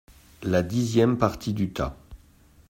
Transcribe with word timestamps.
La 0.41 0.63
dixième 0.63 1.15
partie 1.19 1.53
du 1.53 1.73
tas. 1.73 1.95